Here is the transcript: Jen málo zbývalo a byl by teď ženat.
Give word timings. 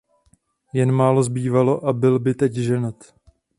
Jen 0.73 0.91
málo 0.91 1.23
zbývalo 1.23 1.85
a 1.87 1.93
byl 1.93 2.19
by 2.19 2.33
teď 2.33 2.53
ženat. 2.55 3.13